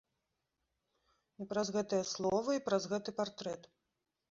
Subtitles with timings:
[1.43, 3.73] І праз гэтыя словы, і праз гэты партрэт.